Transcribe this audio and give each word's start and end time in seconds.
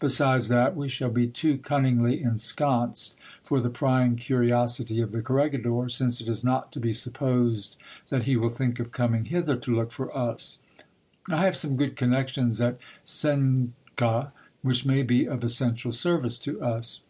Besides! 0.00 0.48
that 0.48 0.74
we 0.74 0.88
shall 0.88 1.08
be 1.08 1.28
too 1.28 1.56
cunningly 1.56 2.20
ensconced 2.20 3.14
for 3.44 3.60
the 3.60 3.70
prying 3.70 4.16
curiosity 4.16 5.00
of 5.00 5.12
the 5.12 5.22
corregi 5.22 5.58
dor, 5.62 5.88
since 5.88 6.20
it 6.20 6.26
is 6.26 6.42
not 6.42 6.72
to 6.72 6.80
be 6.80 6.92
supposed 6.92 7.76
that 8.10 8.24
he 8.24 8.36
will 8.36 8.48
think 8.48 8.80
of 8.80 8.90
coming 8.90 9.26
hither 9.26 9.54
to 9.54 9.76
look 9.76 9.92
for 9.92 10.08
us, 10.18 10.58
I 11.30 11.44
have 11.44 11.54
some 11.54 11.76
good 11.76 11.94
connections 11.94 12.60
at 12.60 12.78
Cuenca, 13.08 14.32
which 14.62 14.84
may 14.84 15.04
be 15.04 15.28
of 15.28 15.44
essential 15.44 15.92
service 15.92 16.38
to 16.38 16.60
us. 16.60 17.02